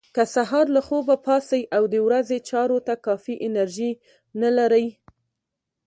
[0.15, 3.91] که سهار له خوبه پاڅئ او د ورځې چارو ته کافي انرژي
[4.41, 4.87] نه لرئ.